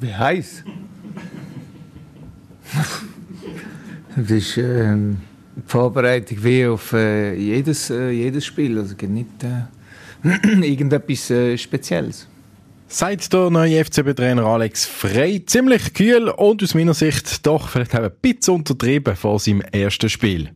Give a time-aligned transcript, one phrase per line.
[0.00, 0.64] Wie heiß?
[4.16, 8.78] das ist äh, die Vorbereitung wie auf äh, jedes, äh, jedes Spiel.
[8.78, 12.26] Also nicht äh, irgendetwas äh, Spezielles.
[12.88, 18.02] Seit der neue FCB-Trainer Alex Frey ziemlich kühl und aus meiner Sicht doch vielleicht auch
[18.02, 20.50] ein bisschen untertrieben vor seinem ersten Spiel.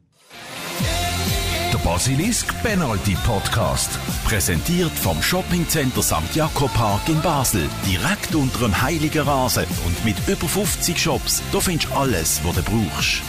[2.01, 3.98] Basilisk Penalty Podcast.
[4.25, 6.34] Präsentiert vom Shoppingcenter St.
[6.34, 7.69] Jakob Park in Basel.
[7.87, 11.43] Direkt unter dem Heiligen Rasen und mit über 50 Shops.
[11.52, 13.21] Da findest du alles, was du brauchst.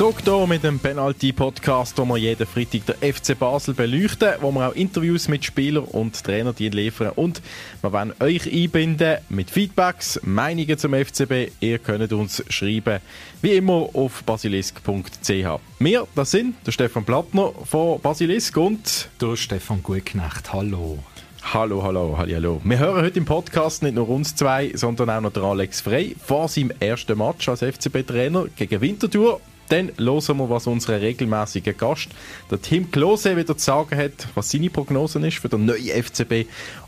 [0.00, 4.70] Zurück hier mit dem Penalty-Podcast, wo wir jeden Freitag der FC Basel beleuchten, wo wir
[4.70, 7.42] auch Interviews mit Spielern und Trainern liefern und
[7.82, 11.52] wir wollen euch einbinden mit Feedbacks, Meinungen zum FCB.
[11.60, 13.00] Ihr könnt uns schreiben,
[13.42, 15.60] wie immer auf basilisk.ch.
[15.78, 20.50] Wir, das sind der Stefan Plattner von Basilisk und der Stefan Gutknecht.
[20.50, 20.98] Hallo.
[21.42, 22.60] Hallo, hallo, hallo, hallo.
[22.64, 26.16] Wir hören heute im Podcast nicht nur uns zwei, sondern auch noch der Alex Frey
[26.24, 29.42] vor seinem ersten Match als FCB-Trainer gegen Winterthur.
[29.70, 32.08] Dann hören wir, was unser regelmäßiger Gast,
[32.50, 36.46] der Tim Klose, wieder zu sagen hat, was seine Prognose ist für den neuen FCB.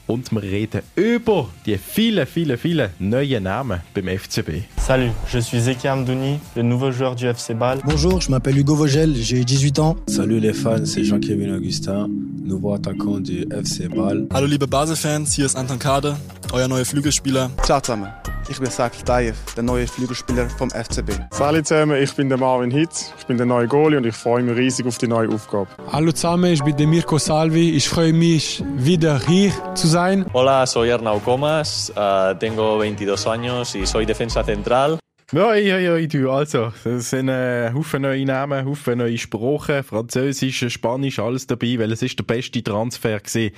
[0.08, 4.64] Und wir reden über die vielen, vielen, vielen neuen Namen beim FCB.
[4.78, 7.78] Salut, je suis Zeki Amdouni, le nouveau joueur du FC Ball.
[7.84, 9.96] Bonjour, je m'appelle Hugo Vogel, j'ai 18 ans.
[10.08, 12.08] Salut les fans, c'est Jean-Kevin Augustin,
[12.44, 14.26] nouveau attaquant du FC Ball.
[14.32, 16.16] Hallo liebe Basel-Fans, hier ist Anton Kade,
[16.52, 17.50] euer neuer Flügelspieler.
[17.64, 18.08] Ciao zusammen.
[18.48, 21.12] Ich bin Saki Tayev, der neue Flügelspieler vom FCB.
[21.30, 24.42] Salut zusammen, ich bin der Marvin Hitz, ich bin der neue Goalie und ich freue
[24.42, 25.68] mich riesig auf die neue Aufgabe.
[25.90, 30.26] Hallo zusammen, ich bin der Mirko Salvi, ich freue mich wieder hier zu sein.
[30.34, 34.98] Hola, soy Arnau Comas, uh, tengo 22 años y soy defensa central.
[35.32, 40.66] Ja, ja, ja, du, also, es sind äh, Haufen neue Namen, Haufen neue Sprachen, Französisch,
[40.68, 43.54] Spanisch, alles dabei, weil es ist der beste Transfer gewesen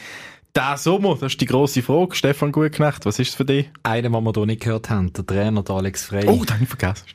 [0.54, 2.14] der Sommer, das ist die grosse Frage.
[2.14, 3.70] Stefan Gutknecht, was ist es für dich?
[3.82, 6.28] Einer, den wir hier nicht gehört haben, der Trainer, der Alex Frey.
[6.28, 7.06] Oh, den habe ich vergessen.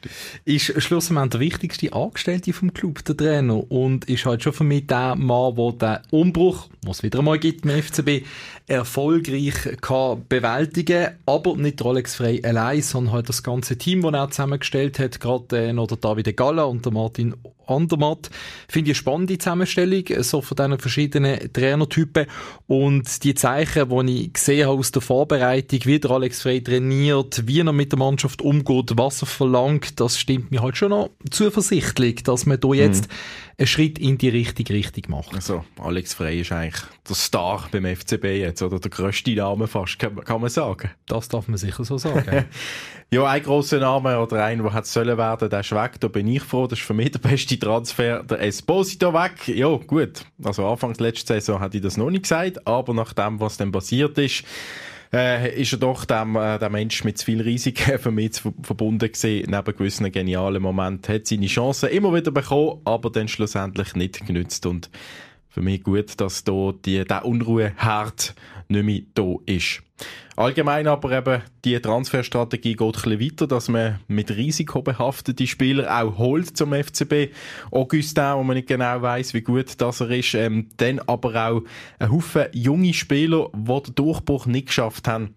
[0.44, 3.72] Ist schlussendlich der wichtigste Angestellte vom Club, der Trainer.
[3.72, 7.40] Und ist halt schon für mich der Mann, der den Umbruch, was es wieder einmal
[7.40, 8.26] gibt im FCB,
[8.68, 14.32] erfolgreich kann bewältigen Aber nicht Alex Frey allein, sondern halt das ganze Team, das er
[14.32, 15.22] zusammengestellt hat.
[15.22, 17.36] Gerade äh, noch der David Galla und der Martin
[17.70, 18.30] Andermatt.
[18.68, 22.26] Finde ich eine spannende Zusammenstellung, so von diesen verschiedenen Trainertypen.
[22.68, 27.44] Und die Zeichen, die ich gesehen habe aus der Vorbereitung, wie der Alex Frey trainiert,
[27.48, 31.10] wie er mit der Mannschaft umgeht, was er verlangt, das stimmt mir halt schon noch
[31.30, 33.14] zuversichtlich, dass man hier jetzt mhm
[33.60, 35.36] einen Schritt in die richtige Richtung machen.
[35.36, 40.00] Also, Alex Frey ist eigentlich der Star beim FCB jetzt, oder der grösste Name fast,
[40.00, 40.92] kann, kann man sagen.
[41.08, 42.46] Das darf man sicher so sagen.
[43.12, 46.28] ja, ein grosser Name oder ein, der hätte sollen werden, der ist weg, da bin
[46.30, 49.48] ich froh, das ist für mich der beste Transfer, der Esposito weg.
[49.50, 53.42] Ja, gut, also Anfangs letzte Saison hätte ich das noch nicht gesagt, aber nach dem,
[53.42, 54.46] was dann passiert ist,
[55.12, 59.12] äh, ist er doch dem, äh, der Mensch mit zu viel Risiken für mich verbunden
[59.12, 59.52] gewesen.
[59.52, 64.66] Neben gewissen genialen Momenten hat seine Chancen immer wieder bekommen, aber dann schlussendlich nicht genützt
[64.66, 64.90] und
[65.60, 68.34] für mich gut, dass da die, der Unruheherd
[68.70, 69.82] nicht mehr da ist.
[70.38, 76.56] Allgemein aber eben, die Transferstrategie geht ein weiter, dass man mit risikobehafteten Spielern auch holt
[76.56, 77.34] zum FCB.
[77.72, 80.34] Augustin, wo man nicht genau weiß, wie gut das er ist.
[80.34, 81.64] Ähm, dann aber auch
[82.00, 85.36] ein Haufen junge Spieler, die den Durchbruch nicht geschafft haben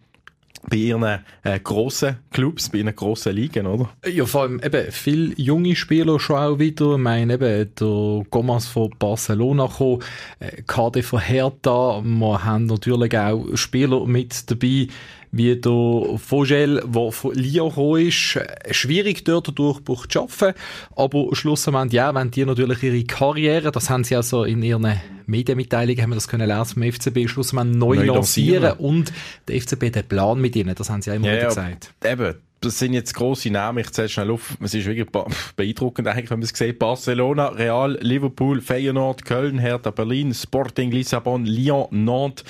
[0.69, 3.91] bei ihren äh, grossen Clubs, bei ihren grossen Ligen, oder?
[4.07, 6.93] Ja, vor allem eben viele junge Spieler schon auch wieder.
[6.93, 10.03] Ich meine eben, der Gomas von Barcelona gekommen,
[10.39, 12.03] äh, KD von Hertha.
[12.05, 14.89] Wir haben natürlich auch Spieler mit dabei,
[15.33, 18.39] wie der Vogel, der von Lyon gekommen ist.
[18.71, 20.53] Schwierig dort den Durchbruch zu schaffen,
[20.95, 26.03] aber schlussendlich, ja, wenn die natürlich ihre Karriere, das haben sie also in ihren Medienmitteilungen,
[26.03, 28.63] haben wir das können lesen vom FCB, schlussendlich neu, neu lancieren.
[28.63, 29.13] lancieren und
[29.49, 31.95] der FCB hat einen Plan mit ihnen, das haben sie ja immer ja, wieder gesagt.
[32.05, 33.79] Eben das sind jetzt grosse Namen.
[33.79, 34.57] Ich zähle schnell auf.
[34.63, 35.09] Es ist wirklich
[35.57, 36.79] beeindruckend eigentlich, wenn man es sieht.
[36.79, 42.45] Barcelona, Real, Liverpool, Feyenoord, Köln, Hertha Berlin, Sporting Lissabon, Lyon, Nantes.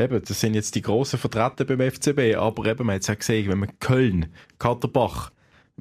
[0.00, 3.18] Eben, das sind jetzt die grossen Vertreter beim FCB, aber eben, man hat es auch
[3.18, 4.26] gesehen, wenn man Köln,
[4.58, 5.30] Katerbach,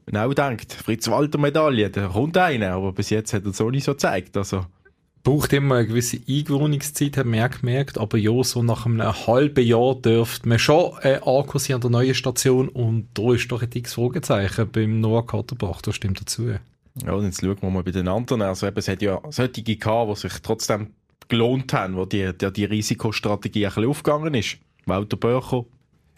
[0.05, 3.93] genau denkt, Fritz-Walter-Medaille, da kommt einer, aber bis jetzt hat er es auch nicht so
[3.93, 4.65] gezeigt, also.
[5.21, 9.95] Braucht immer eine gewisse Eingewohnungszeit, hat man gemerkt, aber ja, so nach einem halben Jahr
[9.95, 13.95] dürfte man schon äh, ankursieren an der neuen Station und da ist doch ein dickes
[13.95, 16.53] Fragezeichen beim Noah Katerbach, das stimmt dazu.
[17.05, 18.41] Ja, und jetzt schauen wir mal bei den anderen.
[18.41, 20.93] Also eben, es hat ja solche gehabt, die sich trotzdem
[21.29, 24.57] gelohnt haben, wo die, die, die Risikostrategie ein bisschen aufgegangen ist.
[24.85, 25.65] Walter Böcher,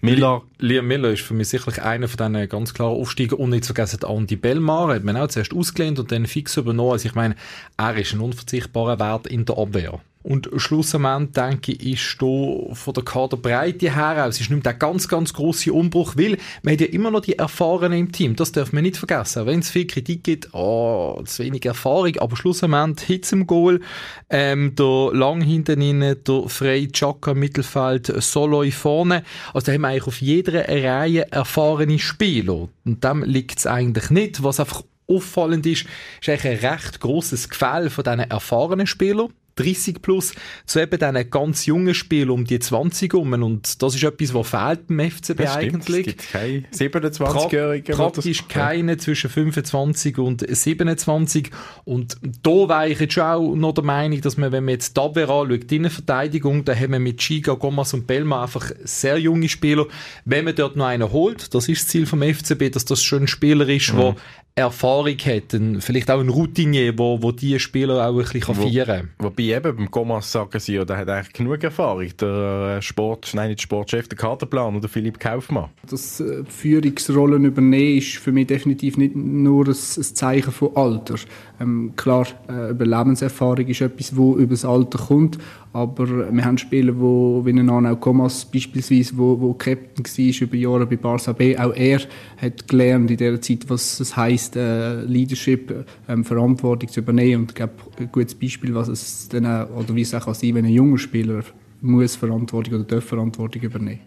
[0.02, 0.42] Miller.
[0.58, 4.00] Liam Miller ist für mich sicherlich einer von diesen ganz klaren Aufsteiger und nicht vergessen
[4.08, 6.94] Andy Bellmar, hat man auch zuerst ausgelehnt und dann fix übernommen.
[6.94, 7.36] Also ich meine,
[7.78, 10.02] er ist ein unverzichtbarer Wert in der Abwehr.
[10.24, 14.74] Und schlussendlich, denke ich, ist hier von der Kaderbreite her aus, ist nicht mehr der
[14.76, 18.36] ganz, ganz grosse Umbruch, weil man hat ja immer noch die Erfahrenen im Team.
[18.36, 19.46] Das darf man nicht vergessen.
[19.46, 23.82] Wenn es viel Kritik gibt, oh, zu wenig Erfahrung, aber schlussendlich Hitz im Goal,
[24.30, 29.24] ähm, der lang hinten innen, der Frey Chaka Mittelfeld, Solo vorne.
[29.54, 32.70] Also da haben wir eigentlich auf jeder Reihe erfahrene Spieler.
[32.86, 34.44] Und dem liegt es eigentlich nicht.
[34.44, 35.86] Was einfach auffallend ist,
[36.22, 39.34] ist eigentlich ein recht grosses Gefälle von diesen erfahrenen Spielern.
[39.64, 40.34] 30 plus,
[40.66, 43.34] zu eben diesen ganz jungen Spielen um die 20 um.
[43.34, 46.08] Und das ist etwas, was fehlt beim FCB Das stimmt, eigentlich.
[46.08, 47.96] Es gibt keine 27-Jährigen.
[47.96, 51.50] Pra praktisch keine zwischen 25 und 27.
[51.86, 54.96] Und da wäre ich jetzt schon auch noch der Meinung, dass man, wenn man jetzt
[54.98, 59.18] die Abwehr anschaut, die Innenverteidigung, da haben wir mit Chiga, Gomas und Belma einfach sehr
[59.18, 59.86] junge Spieler.
[60.26, 63.24] Wenn man dort noch einen holt, das ist das Ziel vom FCB, dass das schon
[63.24, 63.98] ein Spieler ist, Mhm.
[63.98, 64.16] der
[64.54, 68.68] Erfahrung hat, ein, vielleicht auch ein Routinier, wo, wo die Spieler auch ein bisschen Wo-
[68.68, 69.10] feiern kann.
[69.20, 72.08] Wobei eben beim Gomas sagen sie, ja, der hat eigentlich genug Erfahrung.
[72.20, 75.70] Der äh, Sport, nein, nicht Sportchef, der Kaderplan oder Philipp Kaufmann.
[75.90, 81.16] Das äh, Führungsrollen übernehmen ist für mich definitiv nicht nur ein, ein Zeichen von Alter.
[81.62, 85.38] Ähm, klar, äh, Überlebenserfahrung ist etwas, wo über das Alter kommt,
[85.74, 90.56] aber wir haben Spieler, wo, wie ein Arnau Comas beispielsweise, wo, wo Captain war über
[90.58, 92.02] Jahre bei Barca B, auch er
[92.42, 97.52] hat gelernt in dieser Zeit, was es heisst, äh, Leadership, ähm, Verantwortung zu übernehmen und
[97.52, 100.66] ich glaube, ein gutes Beispiel, was es dann oder wie es auch kann sein, wenn
[100.66, 101.44] ein junger Spieler
[101.82, 104.02] muss Verantwortung oder darf Verantwortung übernehmen.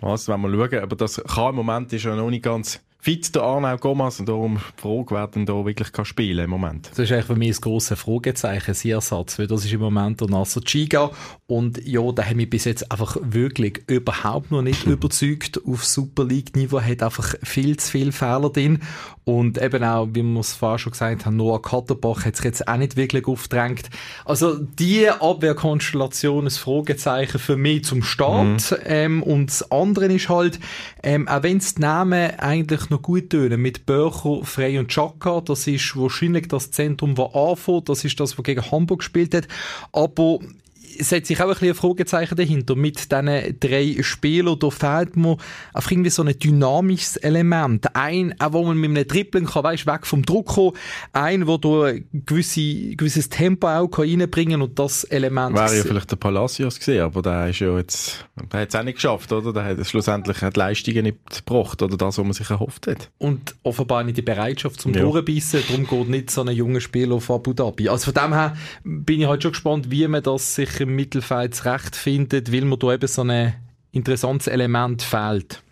[0.00, 3.34] Was, wenn wir schauen, aber das kann im Moment ist ja noch nicht ganz fit,
[3.34, 6.90] der Arnau Gomas, und darum die Frage, wer denn da wirklich kann spielen im Moment.
[6.90, 10.20] Das ist eigentlich für mich ein grosses Fragezeichen, sein Ersatz, weil das ist im Moment
[10.20, 11.10] der Nasser Chiga
[11.46, 15.60] und ja, da haben mich bis jetzt einfach wirklich überhaupt noch nicht überzeugt.
[15.66, 18.80] Auf Super League-Niveau hat einfach viel zu viele Fehler drin
[19.24, 22.66] und eben auch, wie wir es vorher schon gesagt haben, Noah Katterbach hat sich jetzt
[22.66, 23.90] auch nicht wirklich aufgedrängt.
[24.24, 30.58] Also die Abwehrkonstellation ist Fragezeichen für mich zum Start ähm, und das andere ist halt,
[31.02, 35.40] ähm, auch wenn es die Namen eigentlich noch gut tönen, mit Börcher, Frey und Chaka,
[35.40, 39.48] das ist wahrscheinlich das Zentrum, das anfängt, das ist das, was gegen Hamburg gespielt hat,
[39.92, 40.38] aber
[41.00, 42.74] hat sich auch ein bisschen ein Fragezeichen dahinter.
[42.76, 45.36] Mit diesen drei Spielern, da fehlt mir
[45.72, 47.94] einfach irgendwie so ein dynamisches Element.
[47.94, 50.72] Ein, auch wo man mit einem Dribbling kann, weißt, weg vom Druck kommen.
[51.12, 55.56] Ein, wo du ein gewisse, gewisses Tempo auch kann reinbringen und das Element.
[55.56, 58.82] Wäre ja vielleicht der Palacios gesehen, aber der ist ja jetzt, der hat es auch
[58.82, 59.52] nicht geschafft, oder?
[59.52, 63.10] Der hat schlussendlich die Leistungen nicht gebracht, oder das, was man sich erhofft hat.
[63.18, 65.02] und offenbar nicht die Bereitschaft zum Ja.
[65.02, 65.62] Durchbeissen.
[65.68, 67.88] Darum geht nicht so ein junger Spieler auf Abu Dhabi.
[67.88, 71.54] Also von dem her bin ich halt schon gespannt, wie man das sich im Mittelfeld
[71.54, 73.54] zurechtfindet, weil mir da eben so ein
[73.92, 75.62] interessantes Element fehlt.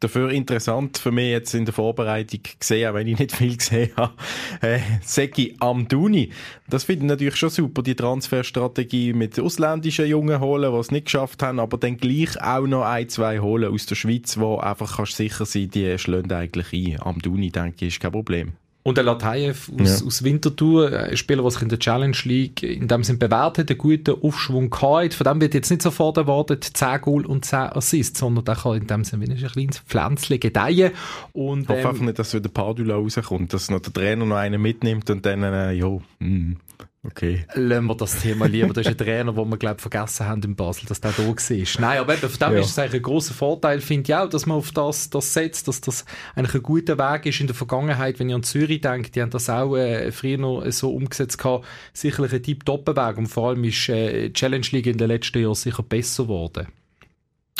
[0.00, 3.90] Dafür interessant für mich jetzt in der Vorbereitung gesehen, auch wenn ich nicht viel gesehen
[3.96, 4.12] habe,
[4.60, 6.30] äh, Seki Amduni.
[6.68, 11.06] Das finde ich natürlich schon super, die Transferstrategie mit ausländischen Jungen holen, die es nicht
[11.06, 14.96] geschafft haben, aber dann gleich auch noch ein, zwei holen aus der Schweiz, wo einfach
[14.96, 17.00] kannst sicher sein, die schlagen eigentlich ein.
[17.00, 18.52] Amduni, denke ich, ist kein Problem.
[18.86, 20.06] Und der Latayev aus, Ja.
[20.06, 23.56] aus Winterthur, äh, ein Spieler, der sich in der Challenge League in dem Sinn bewährt
[23.56, 25.14] hat, einen guten Aufschwung gehabt.
[25.14, 28.76] Von dem wird jetzt nicht sofort erwartet 10 Goal und 10 Assists, sondern der kann
[28.76, 30.92] in dem Sinn wie ein kleines Pflänzchen gedeihen.
[31.32, 34.36] Und, Ich hoffe ähm, einfach nicht, dass wieder Padula rauskommt, dass noch der Trainer noch
[34.36, 35.88] einen mitnimmt und dann, äh, ja,
[36.18, 36.56] mm,
[37.04, 37.44] okay.
[37.54, 38.72] Lassen wir das Thema lieber.
[38.72, 41.34] Das ist ein Trainer, den wir, glaube vergessen haben in Basel, dass der da war.
[41.80, 42.60] Nein, aber eben, von dem Ja.
[42.60, 45.68] ist es eigentlich ein grosser Vorteil, finde ich auch, dass man auf das, das setzt,
[45.68, 46.04] dass das
[46.34, 48.18] eigentlich ein guter Weg ist in der Vergangenheit.
[48.18, 51.66] Wenn ich an Zürich denke, die haben das auch äh, früher noch so umgesetzt gehabt.
[51.92, 55.54] Sicherlich ein Tip-Top-Weg und vor allem ist äh, die Challenge League in den letzten Jahren
[55.54, 56.68] sicher besser geworden.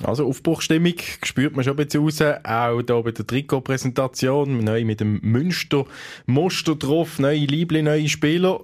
[0.03, 5.01] Also Aufbruchstimmung spürt man schon ein bisschen raus, auch hier bei der Trikotpräsentation, neu mit
[5.01, 8.61] dem Münster-Muster drauf, neue Liebling, neue Spieler.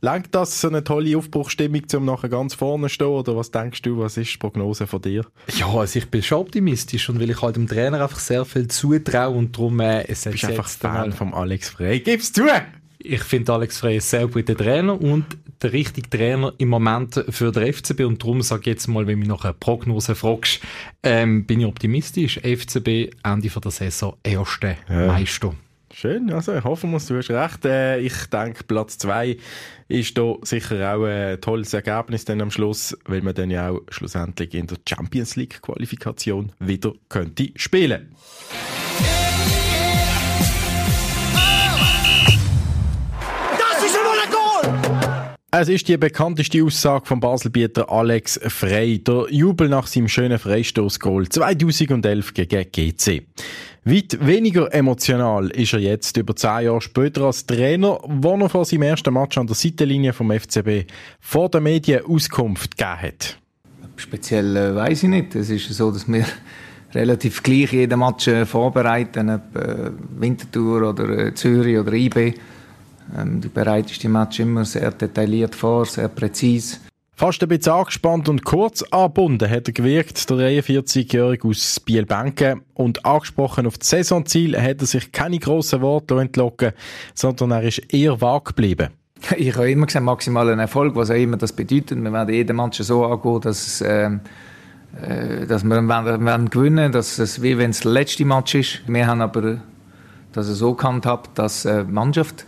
[0.00, 3.82] Lenkt das so eine tolle Aufbruchstimmung, um nachher ganz vorne zu stehen, oder was denkst
[3.82, 5.24] du, was ist die Prognose von dir?
[5.56, 8.68] Ja, also ich bin schon optimistisch und weil ich halt dem Trainer einfach sehr viel
[8.68, 12.00] zutraue und darum äh, es Du bist einfach Fan vom Alex Frey.
[12.00, 12.42] Gib's zu!
[12.98, 15.24] Ich finde Alex Frey ein sehr guter Trainer und
[15.62, 19.14] der richtige Trainer im Moment für den FCB und darum sage ich jetzt mal, wenn
[19.14, 20.60] du mich nach einer Prognose fragst,
[21.02, 22.38] ähm, bin ich optimistisch.
[22.40, 25.06] FCB Ende von der Saison erste Ja.
[25.06, 25.54] Meister.
[25.96, 27.64] Schön, also ich hoffe, du hast recht.
[27.64, 29.36] Äh, ich denke, Platz 2
[29.86, 33.80] ist da sicher auch ein tolles Ergebnis dann am Schluss, weil man dann ja auch
[33.90, 38.12] schlussendlich in der Champions League Qualifikation wieder könnte spielen.
[38.50, 39.23] Das
[45.56, 48.98] Es ist die bekannteste Aussage von Baselbieter Alex Frey.
[48.98, 53.22] Der Jubel nach seinem schönen Freistoßgoal 2011 gegen GC.
[53.84, 58.64] Weit weniger emotional ist er jetzt über zehn Jahre später als Trainer, wo er vor
[58.64, 63.38] seinem ersten Match an der Seitenlinie vom FCB vor den Medien Auskunft gegeben hat.
[63.94, 65.36] Speziell äh, weiß ich nicht.
[65.36, 66.26] Es ist so, dass wir
[66.94, 72.34] relativ gleich jeden Match äh, vorbereiten, ob äh, Winterthur oder Zürich oder IB.
[73.16, 76.78] Ähm, du bereitest die Match immer sehr detailliert vor, sehr präzise.
[77.16, 82.62] Fast ein bisschen angespannt und kurz angebunden hat er gewirkt, der 43-Jährige aus Bielbenken.
[82.74, 86.72] Und angesprochen auf das Saisonziel hat er sich keine grossen Worte entlocken
[87.14, 88.88] sondern er ist eher vage geblieben.
[89.36, 92.02] Ich habe immer gesagt, maximalen Erfolg, was auch immer das bedeutet.
[92.02, 94.10] Wir werden jeden Match so angehen, dass, es, äh,
[95.00, 98.80] äh dass wir werden, werden gewinnen dass es wie wenn es der letzte Match ist.
[98.88, 99.58] Wir haben aber
[100.32, 102.44] das so gehandhabt, dass äh, die Mannschaft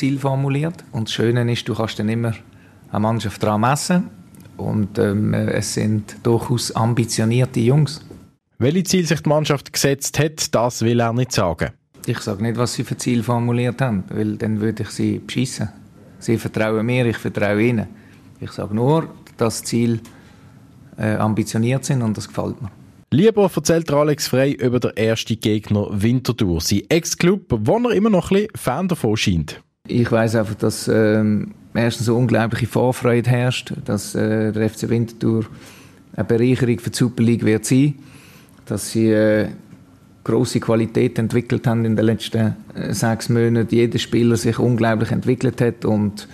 [0.00, 0.82] Ziel formuliert.
[0.92, 2.32] Und das Schöne ist, du kannst dann immer
[2.90, 4.08] eine Mannschaft daran messen.
[4.56, 8.00] Und ähm, es sind durchaus ambitionierte Jungs.
[8.58, 11.72] Welche Ziel sich die Mannschaft gesetzt hat, das will er nicht sagen.
[12.06, 15.68] Ich sage nicht, was sie für Ziel formuliert haben, weil dann würde ich sie beschissen.
[16.18, 17.86] Sie vertrauen mir, ich vertraue ihnen.
[18.40, 20.00] Ich sage nur, dass Ziel
[20.96, 22.70] äh, ambitioniert sind und das gefällt mir.
[23.10, 28.30] Lieber erzählt Alex Frey über den ersten Gegner Winterthur, sein Ex-Club, wo er immer noch
[28.30, 29.62] ein bisschen Fan davon scheint.
[29.90, 35.46] Ich weiß einfach, dass ähm, erstens eine unglaubliche Vorfreude herrscht, dass äh, der FC Winterthur
[36.14, 37.94] eine Bereicherung für die Super League wird sein,
[38.66, 39.48] dass sie äh,
[40.22, 43.74] große Qualität entwickelt haben in den letzten äh, sechs Monaten.
[43.74, 46.28] Jeder Spieler sich unglaublich entwickelt hat und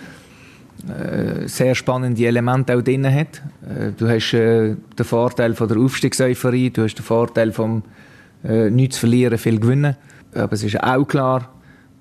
[0.87, 3.43] äh, sehr spannende Elemente auch drin hat.
[3.63, 7.83] Äh, du hast äh, den Vorteil von der Aufstiegseuphorie, du hast den Vorteil vom
[8.43, 9.97] nichts verlieren, viel gewinnen.
[10.33, 11.56] Aber es ist auch klar,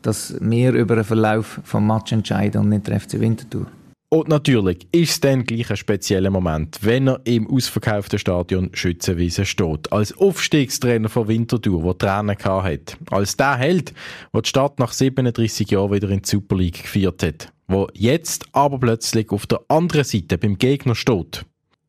[0.05, 3.67] dass wir über den Verlauf des Match entscheiden und nicht der FC Winterthur.
[4.09, 9.45] Und natürlich ist es dann gleich ein spezieller Moment, wenn er im ausverkauften Stadion Schützenwiese
[9.45, 9.91] steht.
[9.91, 12.97] Als Aufstiegstrainer von Winterthur, der Tränen hat.
[13.09, 13.93] Als der Held,
[14.33, 17.51] der die Stadt nach 37 Jahren wieder in die Super League geführt hat.
[17.67, 21.43] Wo jetzt aber plötzlich auf der anderen Seite beim Gegner steht.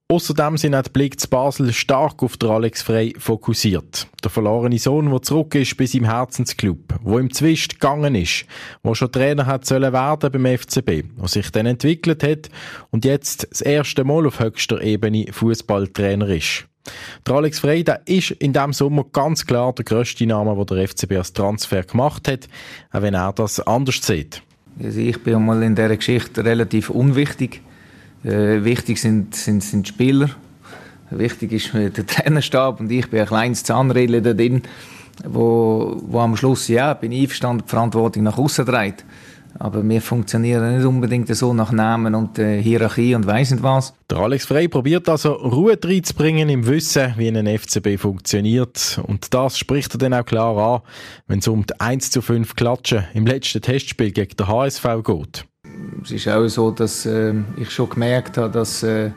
[0.09, 4.07] Außerdem sind auch die Blick zu Basel stark auf den Alex Frey fokussiert.
[4.23, 8.47] Der verlorene Sohn, der zurück ist bei seinem Herzensclub, wo im Zwist gegangen ist,
[8.85, 12.51] wo schon Trainer hat sollen werden beim FCB, was sich dann entwickelt hat
[12.93, 16.67] und jetzt das erste Mal auf höchster Ebene Fußballtrainer ist.
[17.27, 20.87] Der Alex Frey, der ist in diesem Sommer ganz klar der grösste Name, den der
[20.87, 22.49] FCB als Transfer gemacht hat,
[22.93, 24.41] auch wenn er das anders sieht.
[24.81, 27.61] Also ich bin mal in dieser Geschichte relativ unwichtig
[28.27, 30.31] äh, wichtig sind, sind, sind die Spieler.
[31.11, 34.63] Wichtig ist der Trainerstab und ich bin ein kleines Zahnrädchen da drin,
[35.25, 39.05] wo, wo am Schluss, ja, bin ich einverstanden, die Verantwortung nach außen dreht.
[39.59, 43.95] Aber wir funktionieren nicht unbedingt so nach Namen und äh, Hierarchie und weiss nicht was.
[44.11, 49.01] Der Alex Frey probiert also Ruhe reinzubringen im Wissen, wie ein FCB funktioniert.
[49.07, 50.81] Und das spricht er dann auch klar an,
[51.27, 55.47] wenn es um die 1 zu 5 Klatschen im letzten Testspiel gegen den HSV geht
[56.05, 59.11] es ist auch so, dass äh, ich schon gemerkt habe, dass äh,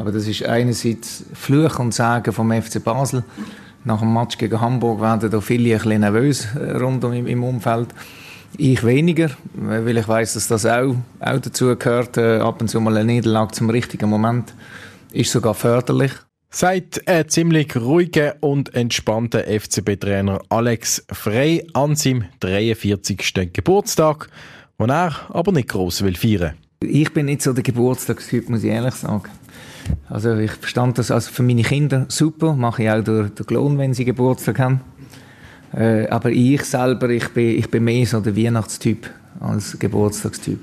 [0.00, 3.22] aber das ist einerseits Fluch und Sagen vom FC Basel.
[3.84, 7.44] Nach dem Match gegen Hamburg werden da viele ein bisschen nervös äh, rund um im
[7.44, 7.88] Umfeld.
[8.56, 12.16] Ich weniger, weil ich weiß, dass das auch, auch dazu gehört.
[12.16, 14.54] Äh, ab und zu mal eine Niederlage zum richtigen Moment
[15.12, 16.12] ist sogar förderlich.
[16.48, 23.52] Sagt ein ziemlich ruhiger und entspannter FCB-Trainer Alex Frey an seinem 43.
[23.52, 24.28] Geburtstag
[24.80, 28.70] den er aber nicht gross will feiern Ich bin nicht so der Geburtstagstyp, muss ich
[28.70, 29.28] ehrlich sagen.
[30.08, 33.78] Also ich verstand das also für meine Kinder super, mache ich auch durch den Lohn,
[33.78, 34.80] wenn sie Geburtstag haben.
[35.74, 39.10] Äh, aber ich selber, ich bin, ich bin mehr so der Weihnachtstyp
[39.40, 40.60] als Geburtstagstyp.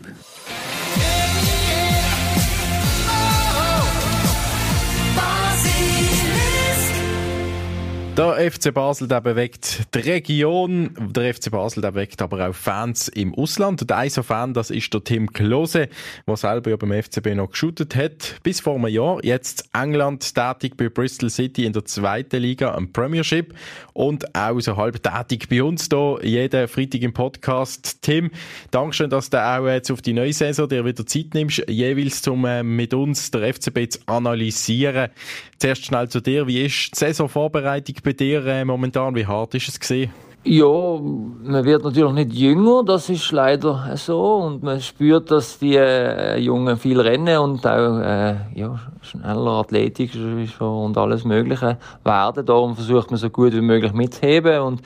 [8.17, 10.89] Der FC Basel der bewegt die Region.
[11.11, 13.83] Der FC Basel der bewegt aber auch Fans im Ausland.
[13.83, 15.87] Und ein Fan, das ist der Tim Klose,
[16.27, 18.37] der selber ja beim FCB noch geshootet hat.
[18.41, 19.23] Bis vor einem Jahr.
[19.23, 23.53] Jetzt England tätig bei Bristol City in der zweiten Liga am Premiership.
[23.93, 28.01] Und auch so halb tätig bei uns hier jeden Freitag im Podcast.
[28.01, 28.31] Tim,
[28.71, 32.45] Dankeschön, dass du auch jetzt auf die neue Saison dir wieder Zeit nimmst, jeweils um
[32.45, 35.11] äh, mit uns der FCB zu analysieren.
[35.59, 36.47] Zuerst schnell zu dir.
[36.47, 39.13] Wie ist die Saisonvorbereitung bei dir äh, momentan?
[39.15, 40.13] Wie hart ist es gesehen?
[40.45, 44.35] Ja, man wird natürlich nicht jünger, das ist leider so.
[44.35, 50.11] Und man spürt, dass die äh, Jungen viel rennen und auch äh, ja, schneller Athletik
[50.59, 52.45] und alles Mögliche werden.
[52.45, 54.61] Darum versucht man so gut wie möglich mitzuheben.
[54.61, 54.81] Und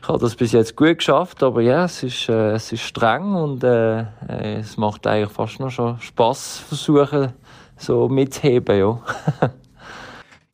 [0.00, 3.34] ich habe das bis jetzt gut geschafft, aber ja, es ist, äh, es ist streng
[3.34, 7.32] und äh, äh es macht eigentlich fast noch schon Spaß, versuchen
[7.76, 8.78] so mitzuheben.
[8.78, 9.00] Ja.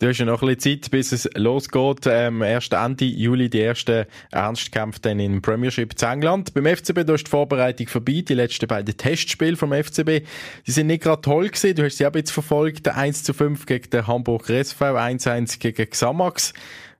[0.00, 2.06] Du hast ja noch ein bisschen Zeit, bis es losgeht.
[2.06, 6.54] Ähm, erst Ende Juli die ersten Ernstkämpfe dann in Premiership zu England.
[6.54, 8.22] Beim FCB, da ist die Vorbereitung vorbei.
[8.22, 10.24] Die letzten beiden Testspiele vom FCB,
[10.64, 11.74] die sind nicht gerade toll gewesen.
[11.74, 12.86] Du hast sie auch jetzt verfolgt.
[12.86, 16.54] 1 zu 5 gegen den Hamburger SV, 1-1 gegen Xamax.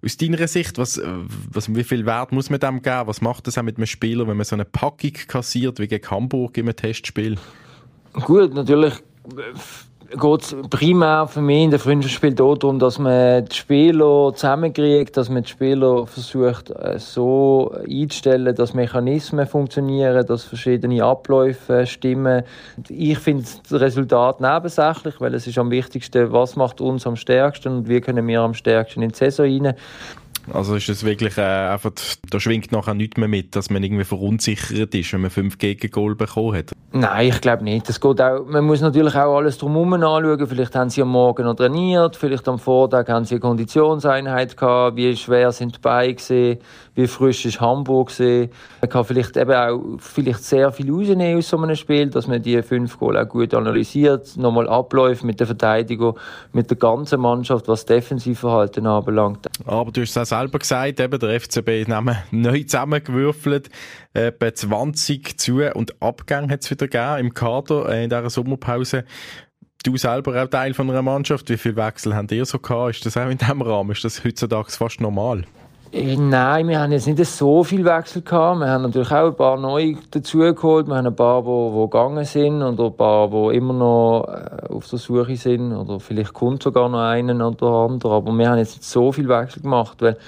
[0.05, 1.01] Aus deiner Sicht, was,
[1.53, 3.07] was, wie viel Wert muss man dem geben?
[3.07, 6.11] Was macht das auch mit einem Spieler, wenn man so eine Packung kassiert wie gegen
[6.11, 7.37] Hamburg im Testspiel?
[8.13, 8.95] Gut, natürlich
[10.11, 15.29] geht es primär für mich in der Freundschaftsspiel darum, dass man die Spieler zusammenkriegt, dass
[15.29, 22.43] man die Spieler versucht äh, so einzustellen, dass Mechanismen funktionieren, dass verschiedene Abläufe stimmen.
[22.89, 27.79] Ich finde das Resultat nebensächlich, weil es ist am wichtigsten, was macht uns am stärksten
[27.79, 29.75] und wie können wir am stärksten in die Saison rein.
[30.53, 31.93] Also ist es wirklich äh, einfach,
[32.31, 36.15] da schwingt nachher nichts mehr mit, dass man irgendwie verunsichert ist, wenn man fünf Gegengol
[36.15, 36.73] bekommen hat?
[36.93, 37.89] Nein, ich glaube nicht.
[37.89, 40.47] Das geht auch, man muss natürlich auch alles drumherum anschauen.
[40.47, 44.97] Vielleicht haben sie am Morgen noch trainiert, vielleicht am Vortag haben sie eine Konditionseinheit gehabt,
[44.97, 46.59] wie schwer sind die Beine gesehen,
[46.99, 48.51] wie frisch ist Hamburg gesehen.
[48.81, 52.43] Man kann vielleicht eben auch vielleicht sehr viel rausnehmen aus so einem Spiel, dass man
[52.43, 56.19] die fünf Goal auch gut analysiert, nochmal abläuft mit der Verteidigung,
[56.53, 59.47] mit der ganzen Mannschaft, was Defensivverhalten anbelangt.
[59.65, 63.71] Aber du hast es auch selber gesagt, eben der FCB nehmen neu zusammengewürfelt,
[64.13, 69.05] etwa 20 zu- und Abgänge hat es wieder gegeben im Kader äh, in dieser Sommerpause.
[69.85, 72.97] Du selber auch Teil von einer Mannschaft, wie viele Wechsel habt ihr so gehabt?
[72.97, 73.93] Ist das auch in diesem Rahmen?
[73.93, 75.45] Ist das heutzutage fast normal?
[75.93, 78.61] Äh, nein, wir haben jetzt nicht so viel Wechsel gehabt.
[78.61, 80.87] Wir haben natürlich auch ein paar neue dazugeholt.
[80.87, 84.73] Wir haben ein paar, die, die gegangen sind und ein paar, die immer noch äh,
[84.73, 85.73] auf der Suche sind.
[85.73, 88.13] Oder vielleicht kommt sogar noch einen oder andere.
[88.13, 90.19] Aber wir haben jetzt nicht so viel Wechsel gemacht, weil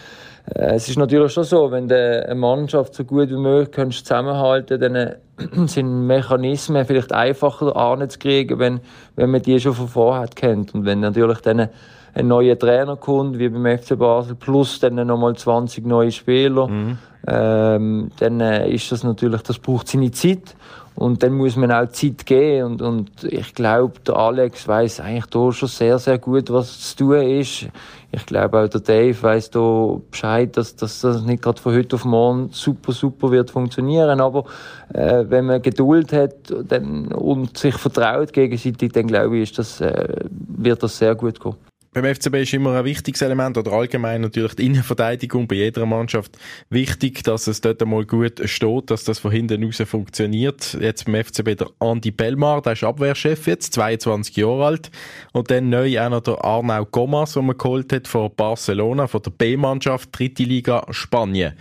[0.54, 4.06] äh, es ist natürlich schon so, wenn du eine Mannschaft so gut wie möglich kannst
[4.06, 5.14] zusammenhalten dann
[5.68, 8.80] sind Mechanismen vielleicht einfacher anzukriegen, wenn,
[9.16, 10.74] wenn man die schon von vorher kennt.
[10.74, 11.68] Und wenn natürlich dann
[12.14, 16.98] ein neuer Trainer kommt, wie beim FC Basel, plus dann nochmal 20 neue Spieler, mhm.
[17.26, 20.54] ähm, dann äh, ist das natürlich, das braucht seine Zeit.
[20.96, 22.72] Und dann muss man auch Zeit geben.
[22.72, 26.96] Und, und ich glaube, der Alex weiß eigentlich da schon sehr, sehr gut, was zu
[26.96, 27.68] tun ist.
[28.12, 31.96] Ich glaube auch der Dave weiß da Bescheid, dass, dass das nicht gerade von heute
[31.96, 34.20] auf morgen super, super wird funktionieren.
[34.20, 34.44] Aber
[34.92, 36.34] äh, wenn man Geduld hat
[36.68, 41.40] dann, und sich vertraut gegenseitig, dann glaube ich, ist das, äh, wird das sehr gut
[41.40, 41.54] gehen.
[41.92, 46.38] Beim FCB ist immer ein wichtiges Element oder allgemein natürlich die Innenverteidigung bei jeder Mannschaft
[46.68, 50.78] wichtig, dass es dort einmal gut steht, dass das von hinten raus funktioniert.
[50.80, 54.90] Jetzt beim FCB der Andi Bellmar, der ist Abwehrchef jetzt, 22 Jahre alt.
[55.32, 59.22] Und dann neu auch noch der Arnau Gomas, den man geholt hat von Barcelona, von
[59.22, 61.54] der B-Mannschaft, dritte Liga Spanien.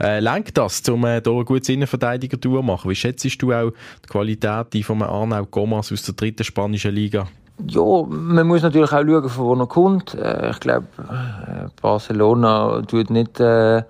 [0.00, 2.90] Äh, lenkt das, um äh, hier eine gute Innenverteidiger zu machen?
[2.90, 7.28] Wie schätzt du auch die Qualität von Arnau Gomas aus der dritten spanischen Liga?
[7.64, 10.14] Ja, man muss natürlich auch schauen, von wo er kommt.
[10.14, 13.82] Äh, ich glaube, äh, Barcelona tut nicht, äh,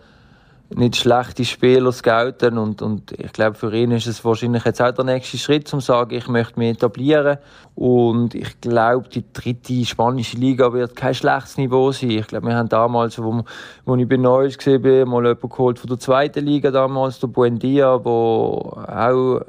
[0.71, 4.93] nicht schlechte Spieler scouten und, und ich glaube, für ihn ist es wahrscheinlich jetzt auch
[4.93, 7.39] der nächste Schritt, um zu sagen, ich möchte mich etablieren.
[7.75, 12.11] Und ich glaube, die dritte spanische Liga wird kein schlechtes Niveau sein.
[12.11, 13.45] Ich glaube, wir haben damals, wo,
[13.85, 17.29] wo ich bei Neues gesehen bin, mal jemanden geholt von der zweiten Liga damals, der
[17.29, 19.41] Buendia, wo auch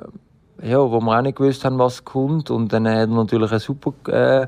[0.63, 2.49] ja, wo wir auch nicht gewusst haben, was kommt.
[2.49, 4.47] Und dann hat er natürlich eine super äh,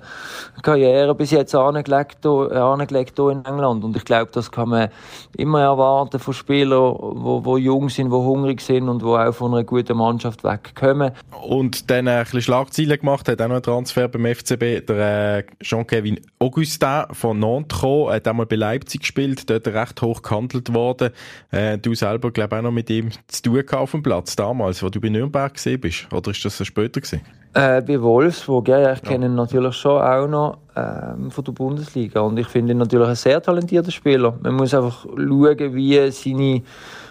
[0.61, 3.83] Karriere bis jetzt angelegt, angelegt hier in England.
[3.83, 4.89] Und ich glaube, das kann man
[5.37, 9.53] immer erwarten von Spielern, die, die jung sind, die hungrig sind und die auch von
[9.53, 11.11] einer guten Mannschaft wegkommen.
[11.47, 15.43] Und dann ein bisschen Schlagzeilen gemacht hat auch noch einen Transfer beim FCB, der äh,
[15.61, 21.11] Jean-Kevin Augustin von Nantes gekommen, hat einmal bei Leipzig gespielt, dort recht hoch gehandelt worden.
[21.51, 24.81] Äh, du selber, glaube ich, auch noch mit ihm zu tun auf dem Platz damals,
[24.81, 27.21] wo du bei Nürnberg gesehen bist Oder ist das später gewesen?
[27.53, 32.21] Äh, bei Wolfsburg, ja, ich kenne ihn natürlich schon auch noch ähm, von der Bundesliga
[32.21, 34.33] und ich finde ihn natürlich ein sehr talentierter Spieler.
[34.41, 36.61] Man muss einfach schauen, wie seine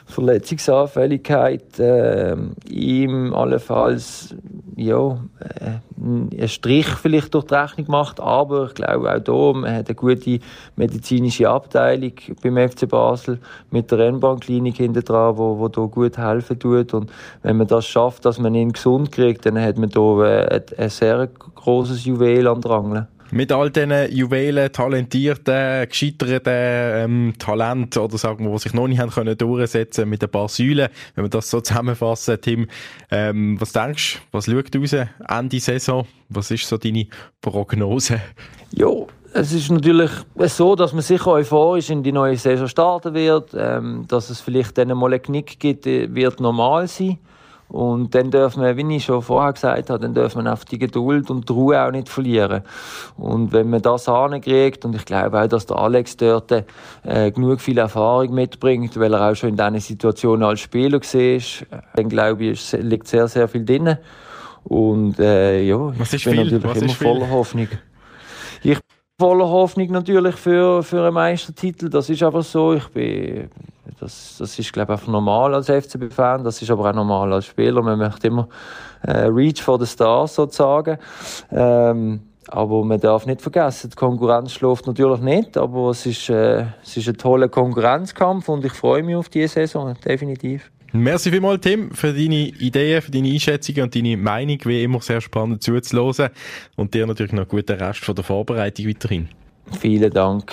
[0.09, 2.35] Verletzungsanfälligkeit äh,
[2.69, 4.35] ihm allenfalls
[4.75, 9.75] ja, äh, einen Strich vielleicht durch die Rechnung macht, aber ich glaube auch hier, man
[9.75, 10.39] hat eine gute
[10.77, 13.39] medizinische Abteilung beim FC Basel
[13.71, 17.87] mit der Rennbahnklinik hinten dran, wo, wo da gut helfen tut und wenn man das
[17.87, 22.07] schafft, dass man ihn gesund kriegt, dann hat man hier äh, ein, ein sehr großes
[22.07, 23.09] Juwel an Drangeln.
[23.31, 29.01] Mit all diesen Juwelen, talentierten, gescheiterten ähm, Talenten oder sagen wir, die sich noch nicht
[29.01, 32.69] haben können durchsetzen mit ein paar Säulen, wenn wir das so zusammenfassen, Tim,
[33.11, 36.07] ähm, was denkst du, was schaut raus Ende Saison?
[36.31, 37.07] Was ist so deine
[37.43, 38.21] Prognose?
[38.71, 38.89] Ja,
[39.35, 44.07] es ist natürlich so, dass man sicher euphorisch in die neue Saison starten wird, ähm,
[44.09, 47.19] dass es vielleicht dann mal einen Knick gibt, wird normal sein.
[47.69, 50.79] Und dann dürfen wir, wie ich schon vorher gesagt habe, dann dürfen wir auf die
[50.79, 52.63] Geduld und die Ruhe auch nicht verlieren.
[53.19, 57.61] Und wenn man das ankriegt, und ich glaube auch, dass der Alex dort äh, genug
[57.61, 62.45] viel Erfahrung mitbringt, weil er auch schon in diesen Situationen als Spieler war, dann glaube
[62.45, 63.99] ich, es liegt sehr, sehr viel drin.
[64.65, 66.37] Und äh, ja, ich bin viel?
[66.37, 67.69] natürlich Was immer voller Hoffnung.
[68.63, 68.79] Ich
[69.21, 71.89] voller Hoffnung natürlich für, für einen Meistertitel.
[71.89, 72.75] Das ist einfach so.
[72.75, 73.51] Ich bin,
[73.99, 76.45] das, das ist, glaube ich, einfach normal als FCB-Fan.
[76.45, 77.83] Das ist aber auch normal als Spieler.
[77.83, 78.49] Man möchte immer
[79.03, 80.99] äh, Reach for the Stars sozusagen.
[81.51, 86.65] Ähm, aber man darf nicht vergessen, die Konkurrenz schläft natürlich nicht, aber es ist, äh,
[86.83, 90.71] es ist ein toller Konkurrenzkampf und ich freue mich auf diese Saison, definitiv.
[90.93, 94.59] Merci vielmals, Tim, für deine Ideen, für deine Einschätzungen und deine Meinung.
[94.65, 96.31] Wie immer sehr spannend zuzuhören.
[96.77, 99.29] Und dir natürlich noch einen guten Rest von der Vorbereitung weiterhin.
[99.79, 100.51] Vielen Dank.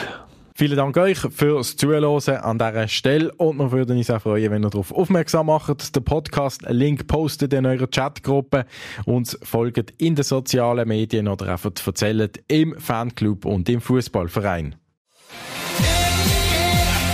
[0.57, 4.63] Vielen Dank euch fürs Zuhören an dieser Stelle und wir würden uns auch freuen, wenn
[4.63, 5.93] ihr darauf aufmerksam macht.
[5.93, 8.65] Den Podcast-Link postet in eurer Chatgruppe,
[9.05, 14.75] uns folgt in den sozialen Medien oder einfach erzählt im Fanclub und im Fußballverein.